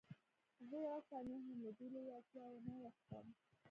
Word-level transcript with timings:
زه 0.67 0.75
یوه 0.85 0.97
ثانیه 1.09 1.39
هم 1.45 1.57
له 1.65 1.71
دې 1.77 1.87
لېوالتیا 1.93 2.45
وانه 2.49 2.75
وښتم 2.81 3.27